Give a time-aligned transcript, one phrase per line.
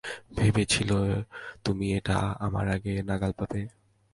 [0.37, 0.99] ভেবেছিলে
[1.65, 2.17] তুমি এটা
[2.45, 3.61] আমার আগে নাগাল পাবে?